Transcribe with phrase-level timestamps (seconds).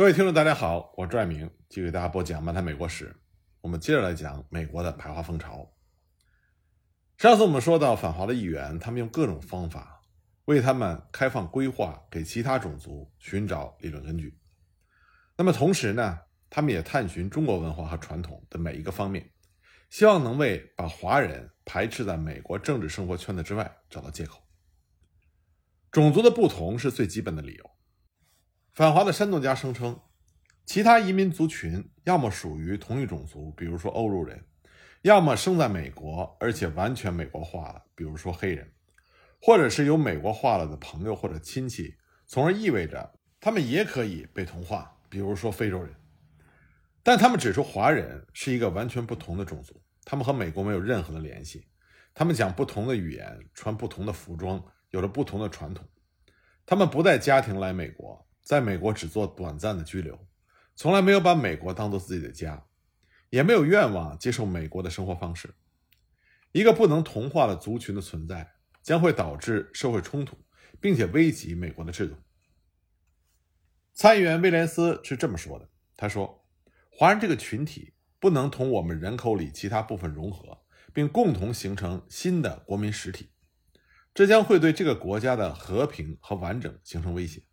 [0.00, 3.08] 各位听众，大家好，我是爱明，继续给大家播讲《漫谈美国史》。
[3.60, 5.70] 我们接着来讲美国的排华风潮。
[7.18, 10.00] 上次我们说到，反华的议员，他们用各种方法
[10.46, 14.40] 为他们开放规划给其他种族寻找理论根据。
[15.36, 19.30] 那么同时呢，他们也探寻中国文化和传统的每一个方面，
[19.90, 24.40] 希望能为把华人排斥在美国政治生活圈子之外找到借口。
[25.90, 27.70] 种族的不同是最基本的理由。
[28.80, 30.00] 反华的煽动家声称，
[30.64, 34.38] 其他移民族群要么属于同一种族，比如说欧洲人；
[35.02, 38.64] 要么生在美国而且完全美国化了，比如说黑人；
[39.38, 41.94] 或者是有美国化了的朋友或者亲戚，
[42.26, 45.94] 从而意味着他们也可以被同化，比如说非洲人。
[47.02, 51.66] 但他们指出，华人是一个完全不同的种族，他们和美国没有任何的联系，
[52.14, 55.86] 他们讲不同的语言，穿不同的服装，有着不同的传统，
[56.64, 58.26] 他们不带家庭来美国。
[58.50, 60.26] 在美国只做短暂的居留，
[60.74, 62.66] 从来没有把美国当做自己的家，
[63.28, 65.54] 也没有愿望接受美国的生活方式。
[66.50, 70.36] 一个不能同化的族群的存在，将会导致社会冲突，
[70.80, 72.16] 并且危及美国的制度。
[73.92, 76.44] 参议员威廉斯是这么说的：“他说，
[76.90, 80.58] 华人这个群体不能同我们人口里其他部分融合，
[80.92, 83.30] 并共同形成新的国民实体，
[84.12, 87.44] 这将会对这个国家的和平和完整形成威胁。”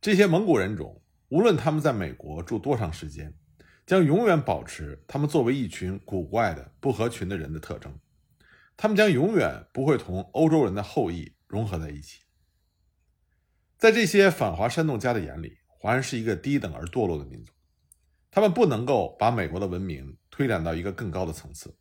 [0.00, 3.34] 这些蒙古人种，无论他们在美国住多长时间，
[3.84, 7.98] 将永远保持他们作为一群古怪的不合群的人的特征。
[8.76, 12.20] 他们将永远不会同欧洲人的后裔融合在一起。
[13.76, 17.52] 在这些反华煽动家的眼里，华人是一个低等而堕落的民族，
[18.30, 21.76] 他们不能够把美国的文明推展到一个更高的层次。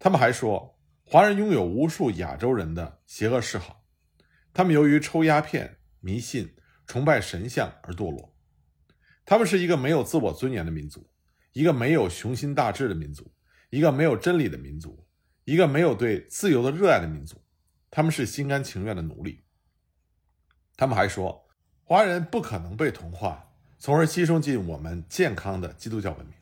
[0.00, 3.84] 他们还说，华人拥有无数亚洲人的邪恶嗜好，
[4.52, 6.56] 他们由于抽鸦片、迷信。
[6.88, 8.34] 崇拜神像而堕落，
[9.26, 11.06] 他们是一个没有自我尊严的民族，
[11.52, 13.30] 一个没有雄心大志的民族，
[13.68, 15.06] 一个没有真理的民族，
[15.44, 17.44] 一个没有对自由的热爱的民族。
[17.90, 19.44] 他们是心甘情愿的奴隶。
[20.78, 21.46] 他们还说，
[21.84, 26.34] 华人不可能被同化，从而吸收进我们健康的基督教文明。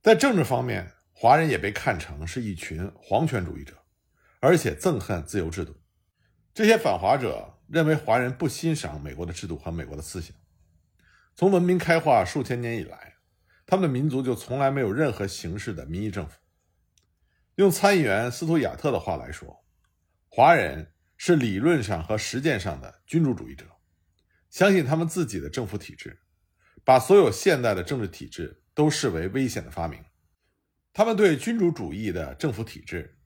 [0.00, 3.76] 在政治方面，华人也被看成是一群皇权主义者，
[4.40, 5.76] 而且憎恨自由制度。
[6.54, 7.51] 这些反华者。
[7.72, 10.36] 认为华人不欣赏美国的制度和美国的思想。
[11.34, 13.14] 从文明开化数千年以来，
[13.64, 16.38] 他们的民族就从来没有任何形式的民意政府。
[17.54, 19.64] 用参议员斯图亚特的话来说，
[20.28, 23.64] 华人是理论上和实践上的君主主义者，
[24.50, 26.20] 相信他们自己的政府体制，
[26.84, 29.98] 把所有现代的政治体制都视为危险的发明。
[30.92, 33.16] 他们对君主主义的政府体制，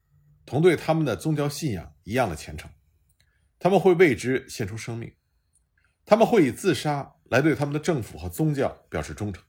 [0.45, 2.71] 同对他们的宗教信仰一样的虔诚。
[3.67, 5.13] 他们会为之献出生命，
[6.05, 9.43] 他们会以自杀来对他们的政府和宗教表示忠诚。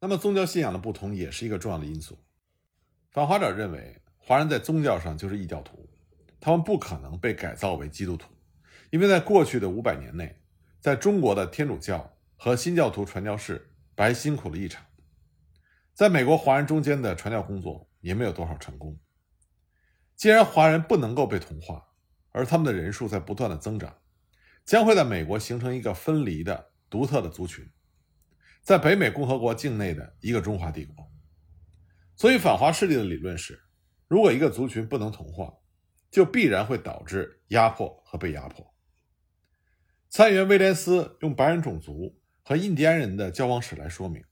[0.00, 2.18] 那么，宗教信仰的不同也是一个重要的因素。
[3.10, 5.86] 反华者认为，华人在宗教上就是异教徒，
[6.40, 8.32] 他们不可能被改造为基督徒，
[8.88, 10.34] 因为在过去的五百年内，
[10.80, 14.82] 在中国的天主教和新教徒传教士白辛苦了一场，
[15.92, 18.98] 在美国华人中间的传教工作也没有多少成功。
[20.16, 21.84] 既然华人不能够被同化，
[22.32, 23.96] 而他们的人数在不断的增长，
[24.64, 27.68] 将会在美国形成一个分离的独特的族群，
[28.62, 31.10] 在北美共和国境内的一个中华帝国。
[32.16, 33.60] 所以，反华势力的理论是：
[34.08, 35.54] 如果一个族群不能同化，
[36.10, 38.74] 就必然会导致压迫和被压迫。
[40.08, 44.24] 参议员威廉斯用白人种族和印第安人的交往史来说明，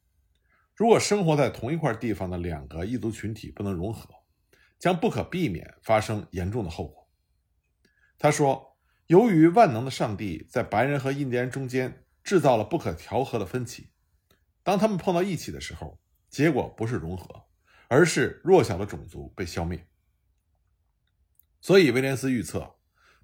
[0.75, 4.09] 如果生活在同一块地方的两个异族群体不能融合，
[4.79, 7.06] 将不可避免发生严重的后果。
[8.19, 8.79] 他说
[9.09, 13.91] ：“由于万能的上帝在白人和印第安中间制造了不可调和的分歧，
[14.63, 16.01] 当他们碰到一起的时候，
[16.31, 17.45] 结果不是融合，
[17.89, 19.87] 而是弱小的种族被消灭。
[21.61, 22.77] 所以，威廉斯预测，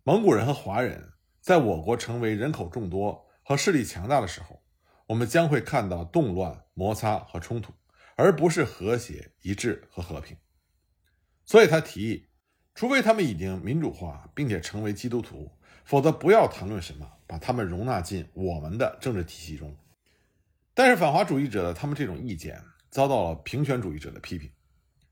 [0.02, 4.62] 蒙古人和华人在我国成为人口众多和势力强大的时候，
[5.06, 7.72] 我们将会看到动乱、摩擦和冲突，
[8.16, 10.36] 而不是和谐、一致和和平。
[11.46, 12.28] 所以他提议。”
[12.74, 15.50] 除非他们已经民主化，并且成为基督徒，
[15.84, 19.76] 否则不要谈论什么把他们容纳进我们的政治体系中。
[20.74, 24.50] 但是反华主义者的他们这种意见遭到了平权主义者的批评，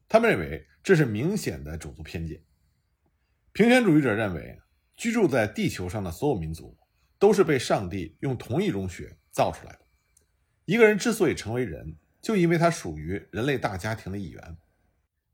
[0.09, 2.43] 他们认为这是明显的种族偏见。
[3.53, 4.59] 平权主义者认为，
[4.97, 6.77] 居住在地球上的所有民族
[7.19, 9.81] 都是被上帝用同一种血造出来的。
[10.65, 14.57] 一个人之所以成为人，就因为他属于人类大家庭的一员。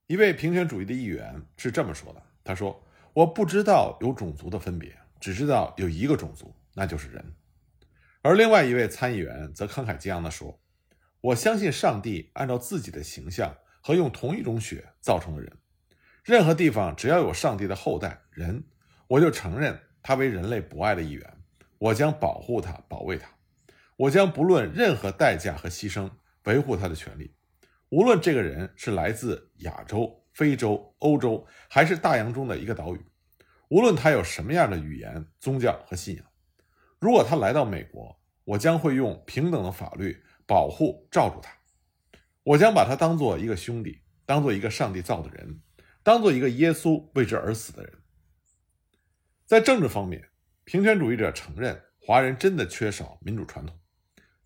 [0.08, 2.80] 一位平权主义的议员是这么说的：“他说，
[3.12, 7.34] 我不知道有种族的分别，只知道有一个种族，那就是人。
[8.22, 10.60] 而另外一位参议员则慷慨激昂地说
[11.20, 15.52] ：“我相信上帝按照自己的形象和用同一种血造成的人。
[16.22, 18.62] 任何地方只要有上帝的后代人，
[19.08, 21.32] 我就承认他为人类博爱的一员。
[21.78, 23.28] 我将保护他，保卫他。
[23.96, 26.08] 我将不论任何代价和牺牲
[26.44, 27.32] 维护他的权利。
[27.90, 33.00] 无论这个人是来自亚洲、非洲、欧洲，还是大洋中的一个岛屿，
[33.68, 36.24] 无论他有什么样的语言、宗教和信仰。”
[36.98, 41.52] 如果他来到美国，我将会用平等的法律保护、罩住他。
[42.42, 45.60] 我将把他当做一个兄弟，当做一个上帝造的人，
[46.02, 47.92] 当做一个耶稣为之而死的人。
[49.44, 50.28] 在政治方面，
[50.64, 53.78] 平权主义者承认华人真的缺少民主传统，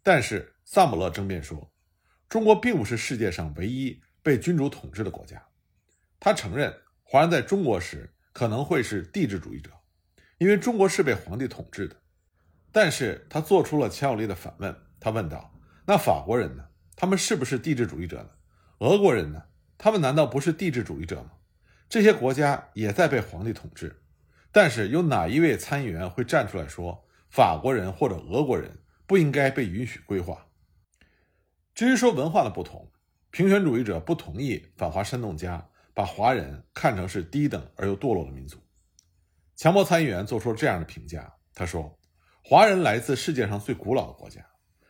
[0.03, 1.73] 但是萨姆勒争辩说，
[2.31, 5.43] 中国并不是世界上唯一被君主统治的国家。
[6.21, 6.73] 他承认
[7.03, 9.71] 华人在中国时可能会是帝制主义者，
[10.39, 11.97] 因为中国是被皇帝统治的。
[12.71, 15.53] 但是他做出了强有力的反问，他问道
[15.85, 16.65] ：“那法国人呢？
[16.95, 18.31] 他们是不是帝制主义者呢？
[18.79, 19.43] 俄国人呢？
[19.77, 21.33] 他们难道不是帝制主义者吗？
[21.89, 24.01] 这些国家也在被皇帝统治，
[24.53, 30.47] 但是有哪一位参议员会站出来说法国人或者俄国人不应该被允许规划？
[31.75, 32.91] 至于说文化的不同，
[33.31, 38.59] 平权主义者不同意反华煽动家把华人看成是低等而又堕落的民族。
[39.57, 41.97] 强迫参议员做出了这样的评价，他说。
[42.43, 44.45] 华人来自世界上最古老的国家，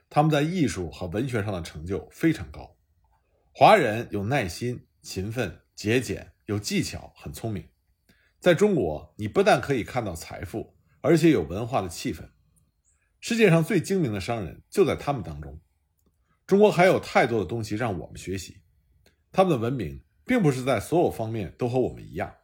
[0.08, 2.76] 他们在艺术和文学上的成就非常高。
[3.52, 7.68] 华人有耐心、勤奋、节俭，有技巧，很聪明。
[8.38, 12.30] 在中国，你不但可以看到财富，而且有文化的气氛。
[13.20, 15.60] 世界上最精明的商人就在他们当中。
[16.50, 18.60] 中国还有太多的东西让我们学习。
[19.30, 22.34] 他们的文明并不是在所有方面都和我们一样，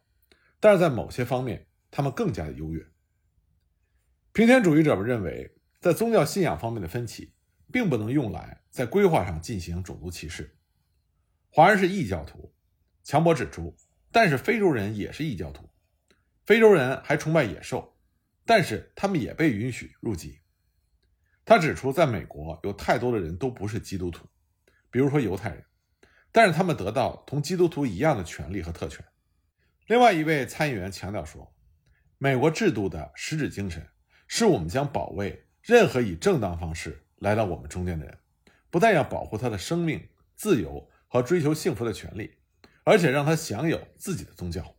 [0.60, 2.86] 但是在某些方面，他们更加的优越。
[4.32, 7.32] 平权主义者们认为，在宗教信仰方面的分歧，
[7.72, 10.56] 并不能用来在规划上进行种族歧视。
[11.50, 12.54] 华人是异教徒，
[13.02, 13.76] 强博指出，
[14.12, 15.68] 但是非洲人也是异教徒，
[16.44, 17.96] 非洲人还崇拜野兽，
[18.44, 20.38] 但是他们也被允许入籍。
[21.46, 24.26] 他指出，在美国有太多的人都不是基督徒，
[24.90, 25.64] 比如说犹太人，
[26.30, 29.02] 但是他们得到同基督徒一样的权利和特权。
[29.86, 31.54] 另外一位参议员强调说，
[32.18, 33.88] 美国制度的实质精神。
[34.28, 38.18] 是我们将保卫任何以正当方式来到我们中间的人，
[38.70, 42.34] 不但要保护他的生命、自由和追求幸福的权利，
[42.82, 44.74] 而且让他享有自己的宗教。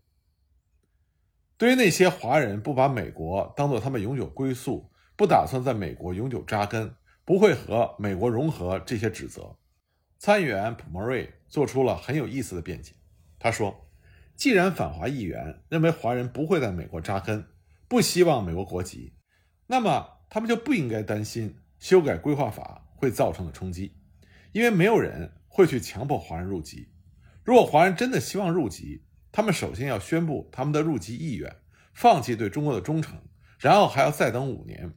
[1.56, 6.94] 对于那些华人不把美国当做他们永久归宿，不打算在美国永久扎根，
[7.26, 9.58] 不会和美国融合这些指责，
[10.20, 12.94] 参议员普莫瑞做出了很有意思的辩解。
[13.40, 13.90] 他说
[14.38, 17.48] ：“既然反华议员认为华人不会在美国扎根，
[17.88, 19.16] 不希望美国国籍。”
[19.66, 23.98] 那么他们就不应该担心修改规划法会造成的冲击，
[24.52, 26.90] 因为没有人会去强迫华人入籍。
[27.44, 31.56] 如果华人真的希望入籍，他们首先要宣布他们的入籍意愿，
[31.96, 33.20] 放弃对中国的忠诚，
[33.58, 34.94] 然后还要再等五年。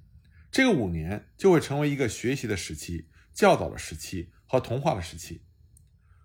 [0.51, 5.45] 这个五年就会成为一个学习的时期、教导的时期和同化的时期。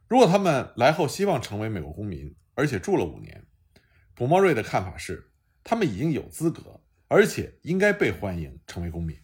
[0.08, 3.46] 如果他们来后希望成为美国公民，而且住了五年，
[4.14, 5.32] 普莫瑞的看法是，
[5.64, 6.82] 他们已经有资格。
[7.08, 9.16] 而且应该被欢迎成为公民。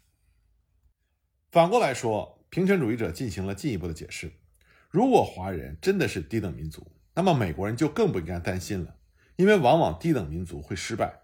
[1.51, 4.31] 反过来说，平权主义者进行了进一步的解释：
[4.91, 8.97] 如果华人真的是低等民族，那么美国人就更不应该担心了，
[9.35, 11.23] 因为往往低等民族会失败。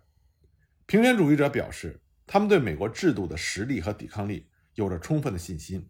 [0.88, 5.90] 平权主义者表示，他们对美国制度的实力和抵抗力有着充分的信心。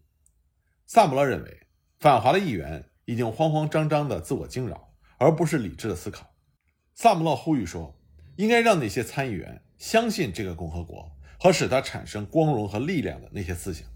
[0.86, 1.66] 萨姆勒认为，
[1.98, 6.34] 反华的议员已经慌慌张张的自我惊扰，而不是理智的思考。
[6.94, 8.00] 萨姆勒呼吁说，
[8.36, 9.62] 应该让那些参议员。
[9.78, 13.86] 相信这个共和国和使它产生光荣和力量的那些思想。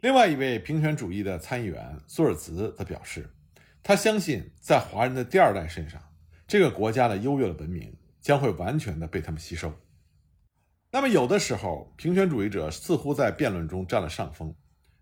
[0.00, 3.28] 另外一位平权主义的参议员苏尔茨则表示，
[3.82, 6.02] 他相信在华人的第二代身上，
[6.46, 9.70] 这个国家的优越的文明将会完全的被他们吸收。
[10.94, 14.54] 那么，有的时候平权主义者似乎在辩论中占了上风，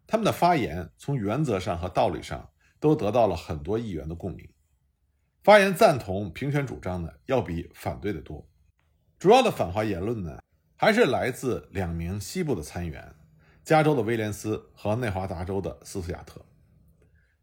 [0.07, 2.49] 他们的发言从原则上和道理上
[2.81, 4.49] 都得到了很多议员的共鸣。
[5.43, 8.49] 发言赞同平权主张的要比反对的多。
[9.19, 10.39] 主要的反华言论呢，
[10.77, 13.15] 还是来自两名西部的参议员，
[13.63, 16.43] 加州的威廉斯和内华达州的斯图亚特。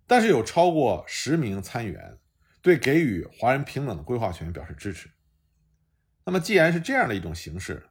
[0.07, 2.17] 但是有超过十名参议员
[2.63, 5.07] 对给予华人平等的规划权表示支持。
[6.25, 7.85] 那么，既然是这样的一种形式，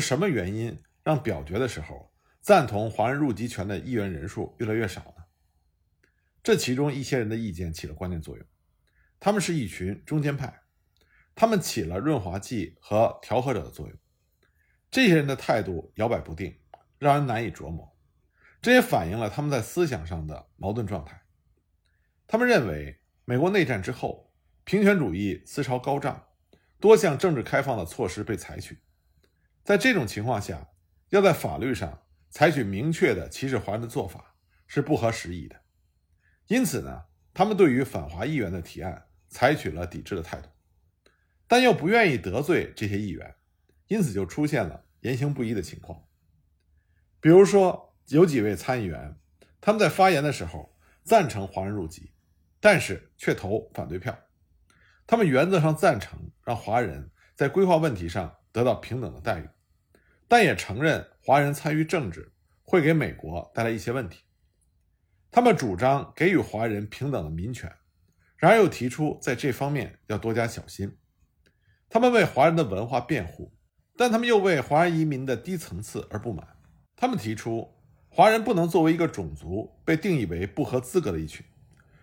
[0.00, 5.24] 什么原因让表决的时候赞同华人入籍权的议员人数越来越少呢？
[6.42, 8.44] 这其中一些人的意见起了关键作用，
[9.20, 10.62] 他们是一群中间派。
[11.36, 13.96] 他们起了润滑剂和调和者的作用。
[14.90, 16.58] 这些人的态度摇摆不定，
[16.98, 17.96] 让人难以琢磨。
[18.60, 21.22] 这也反映了他们在思想上的矛盾状态。
[22.26, 24.32] 他们认为，美国内战之后，
[24.64, 26.26] 平权主义思潮高涨，
[26.78, 28.78] 多项政治开放的措施被采取，
[29.64, 30.68] 在这种情况下，
[31.08, 35.62] 要在法律上采取明确的歧视华人的做法是不合时宜的。
[36.48, 40.50] 因此呢，他们对于反华议员的提案采取了抵制的态度，
[41.48, 43.34] 但又不愿意得罪这些议员，
[43.86, 46.04] 因此就出现了言行不一的情况。
[47.18, 49.16] 比如说，有几位参议员，
[49.62, 52.12] 他们在发言的时候赞成华人入籍，
[52.60, 54.14] 但是却投反对票。
[55.06, 59.48] 他们原则上赞成让华人在规划问题上得到平等的待遇，
[60.28, 64.22] 但也承认华人参与政治会给美国带来一些问题。
[65.30, 67.72] 他们主张给予华人平等的民权，
[68.36, 70.96] 然而又提出在这方面要多加小心。
[71.88, 73.52] 他们为华人的文化辩护，
[73.96, 76.46] 但他们又为华人移民的低层次而不满。
[76.96, 77.74] 他们提出，
[78.08, 81.44] 华人不能作为一个种族被定义为不合资格的一群，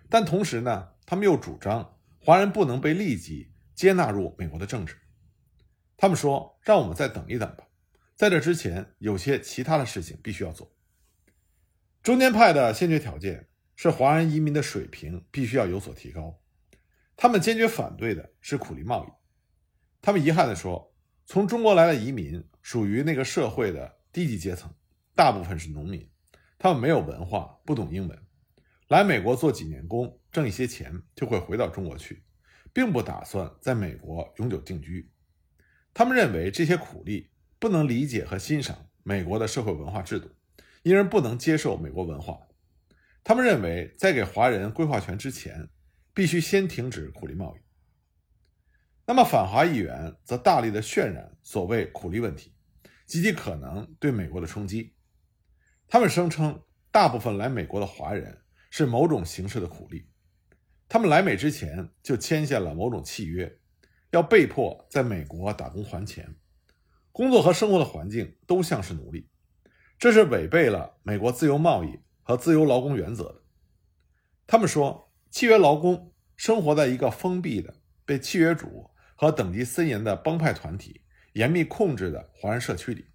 [0.08, 4.96] 但同时呢，他们又主张华人不能被立即接纳入美国的政治。
[5.96, 7.64] 他们说：“让我们再等一等吧，
[8.22, 10.72] 在这之前，有些其他的事情必须要做。”
[12.04, 16.40] 中间派的先决条件是华人移民的水平必须要有所提高。
[17.16, 19.08] 他们坚决反对的是苦力贸易。
[20.00, 20.94] 他们遗憾地说
[21.26, 24.72] ：“从中国来的移民属于那个社会的低级阶层。”
[25.16, 26.08] 大部分是农民，
[26.60, 28.16] 他们没有文化，不懂英文，
[28.86, 32.22] 来美国做几年工，挣一些钱就会回到中国去，
[32.72, 35.10] 并不打算在美国永久定居。
[35.92, 37.31] 他们认为这些苦力
[37.62, 40.28] 不能理解和欣赏美国的社会文化制度，
[40.82, 42.36] 因而不能接受美国文化。
[43.22, 45.68] 他们认为，在给华人规划权之前，
[46.12, 47.60] 必须先停止苦力贸易。
[49.06, 52.52] 那么，反华议员则大力的渲染所谓苦力问题
[53.06, 54.96] 及其可能对美国的冲击。
[55.86, 58.40] 他们声称，大部分来美国的华人
[58.70, 60.08] 是某种形式的苦力，
[60.88, 63.56] 他们来美之前就签下了某种契约，
[64.10, 66.34] 要被迫在美国打工还钱，
[67.12, 69.28] 工作和生活的环境都像是奴隶，
[69.98, 73.42] 这是违背了美国自由贸易和自由劳工原则的。
[74.46, 81.02] 他们说，契约劳工生活在一个封闭的、被契约主和等级森严的帮派团体
[81.34, 83.06] 严密控制的华人社区里。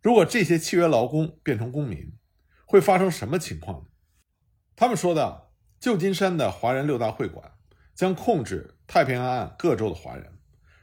[0.00, 2.12] 如果这些契约劳工变成公民，
[2.66, 3.86] 会发生什么情况呢？
[4.74, 7.52] 他们说的：“旧金山的华人六大会馆
[7.94, 10.38] 将控制太平洋岸各州的华人，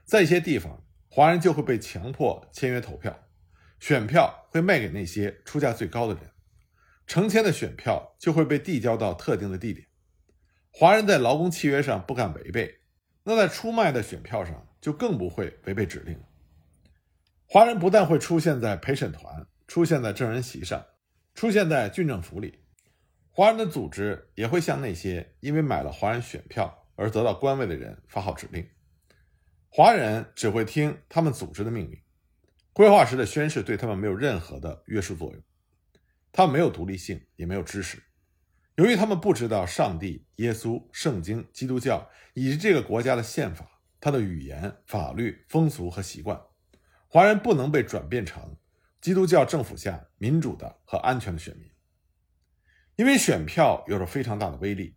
[0.06, 3.28] 在一些地方，华人就会被强迫签约投票，
[3.80, 6.32] 选票会卖给那些出价最高的人，
[7.08, 9.88] 成千的选票就会被递交到特定的地点。
[10.72, 12.82] 华人在劳工契约上不敢违背，
[13.24, 16.16] 那在出卖的选票上就更不会违背指令。”
[17.52, 20.86] 华人不但会出现在陪审团、出现在证人席上、
[21.34, 22.60] 出现在郡政府里，
[23.32, 28.64] 华人的组织也会向那些因为买了华人选票而得到官位的人发号指令。
[29.70, 32.02] 华人只会听他们组织的命令，
[32.74, 35.42] 规划时的宣誓对他们没有任何的约束作用。
[36.32, 38.02] 他们没有独立性，也没有知识。
[38.76, 46.42] 由于他们不知道上帝、耶稣、圣经、基督教以及这个国家的宪法、它的语言、法律、风俗和习惯。
[47.08, 48.58] 华人不能被转变成
[49.02, 51.70] 基督教政府下民主的和安全的选民，
[52.96, 54.96] 因为选票有着非常大的威力，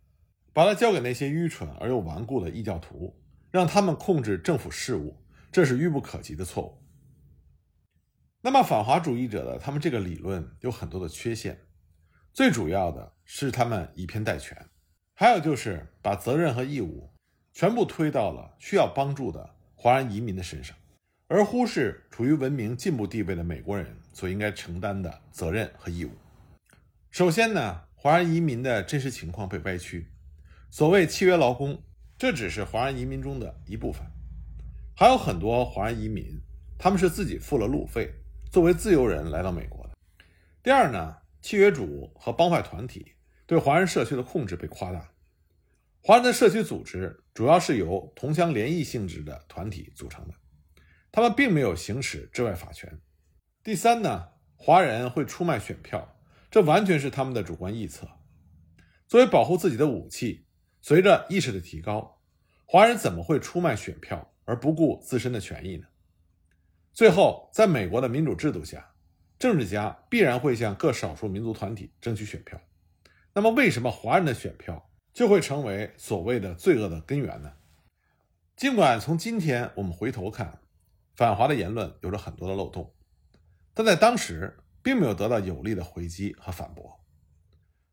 [0.53, 3.19] 把它交给那些愚蠢而又顽固的异教徒，
[3.53, 5.15] 让他们控制政府事务，
[5.51, 6.83] 这是愚不可及的错误。
[8.41, 11.67] 那么反华主义者的他们这个理论有很多的缺陷，
[12.33, 14.57] 最主要的是他们以偏概全，
[15.13, 17.13] 还有就是把责任和义务
[17.51, 20.75] 全部推到了需要帮助的华人移民的身上。
[21.27, 26.11] 而忽视处于文明进步地位的美国人所应该承担的责任和义务。
[27.11, 30.07] 首先呢，华人移民的真实情况被歪曲。
[30.71, 31.83] 所谓契约劳工，
[32.23, 34.01] 这只是华人移民中的一部分，
[34.95, 36.39] 还有很多华人移民，
[36.79, 38.13] 他们是自己付了路费，
[38.49, 39.93] 作为自由人来到美国的。
[40.63, 43.11] 第二呢，契约主和帮派团体
[43.45, 45.11] 对华人社区的控制被夸大。
[45.99, 50.33] 华人的社区组织主要是由同乡联谊性质的团体组成的。
[51.11, 53.01] 他们并没有行使治外法权。
[53.61, 56.17] 第三呢，华人会出卖选票，
[56.49, 58.07] 这完全是他们的主观臆测。
[59.09, 60.42] 作为保护自己的武器，
[60.85, 62.19] 随着意识的提高，
[62.65, 65.87] 华人怎么会出卖选票而不顾自身的权益呢？
[66.91, 68.93] 最后，在美国的民主制度下，
[69.39, 72.59] 政治家必然会向各少数民族团体争取选票。
[73.31, 77.53] 那么，为什么华人的选票就会成为所谓的罪恶的根源呢？
[78.57, 80.59] 尽管从今天我们回头看，
[81.15, 82.93] 反华的言论有着很多的漏洞，
[83.73, 86.99] 但在当时，并没有得到有力的回击和反驳。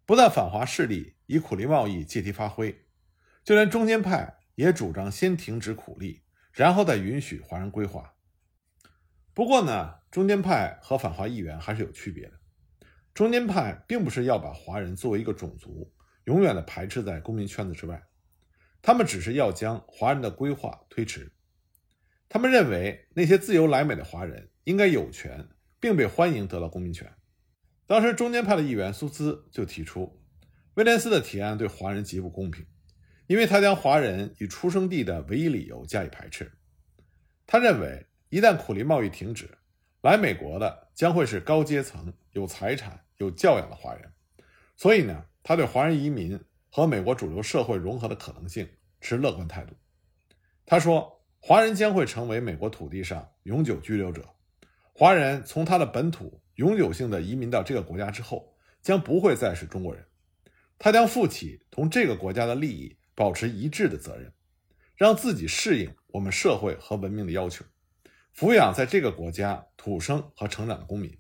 [0.04, 2.86] 不但反华势力以苦力贸易借题发挥，
[3.44, 8.16] 就连中间派也主张先停止苦力，然后再允许华人归化。
[9.32, 12.32] 不过呢，中间派和反华议员还是有区别的。
[13.14, 15.94] 中间派并不是要把华人作为一个种族，
[16.24, 18.02] 永远的排斥在公民圈子之外，
[18.82, 21.32] 他们只是要将华人的归化推迟。
[22.28, 27.08] 他们认为那些自由来美的华人应该有权，并被欢迎得到公民权。
[27.86, 30.19] 当时中间派的议员苏兹就提出，
[30.80, 32.64] 威廉斯的提案对华人极不公平，
[33.26, 36.50] 因为他将华人以出生地的唯一理由加以排斥。
[37.46, 39.46] 他认为，一旦苦力贸易停止，
[40.00, 44.10] 来美国的将会是高阶层、有财产、有教养的华人。
[44.74, 48.66] 所以呢，他对华人移民和美国主流社会融合的可能性
[49.02, 49.74] 持乐观态度。
[50.64, 54.26] 他说，华人将会成为美国土地上永久居留者，
[54.94, 56.40] 华人从他的本土。
[56.54, 60.02] 永久性的移民到这个国家之后，将不会再是中国人。
[60.82, 64.32] 他将负起同这个国家的利益保持一致的责任，
[64.96, 67.66] 让自己适应我们社会和文明的要求，
[68.34, 71.18] 抚养在这个国家土生和成长的公民。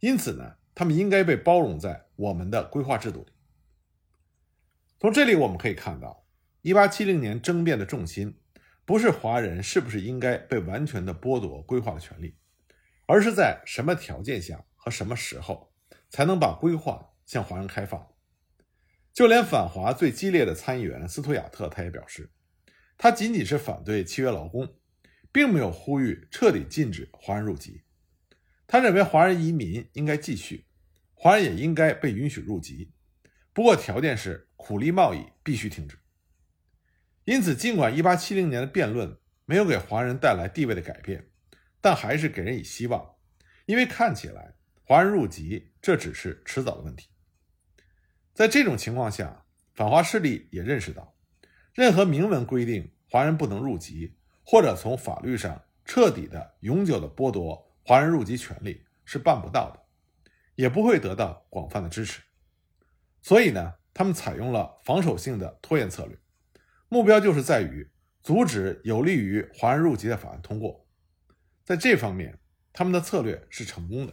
[0.00, 3.32] 因此呢，他们应该被包容在我们的规划制度里。
[4.98, 6.24] 从这里我们可以看到
[6.62, 8.38] ，1870年争辩的重心
[8.86, 12.34] 不是华人是不是应该被完全的剥夺规划的权利。
[13.04, 15.72] 而是在什么条件下和什么时候
[16.08, 18.15] 才能把规划向华人开放？
[19.16, 22.28] 就连反华最激烈的参议员斯图亚特，他也表示，
[22.98, 24.76] 他仅仅是反对契约劳工，
[25.32, 27.80] 并没有呼吁彻底禁止华人入籍。
[28.66, 30.66] 他认为华人移民应该继续，
[31.14, 32.92] 华人也应该被允许入籍，
[33.54, 35.96] 不过条件是苦力贸易必须停止。
[37.24, 41.26] 因此，尽管1870年的辩论没有给华人带来地位的改变。
[41.80, 43.14] 但还是给人以希望，
[43.64, 47.08] 因为看起来华人入籍这只是迟早的问题。
[48.36, 51.16] 在这种情况下，反华势力也认识到，
[51.72, 59.80] 任何明文规定华人不能入籍，或者从法律上彻底的、永久的剥夺华人入籍权利是办不到的，
[60.54, 62.20] 也不会得到广泛的支持。
[63.22, 66.18] 所以呢，他们采用了防守性的拖延策略，
[66.90, 67.90] 目标就是在于
[68.22, 70.86] 阻止有利于华人入籍的法案通过。
[71.64, 72.38] 在这方面，
[72.74, 74.12] 他们的策略是成功的。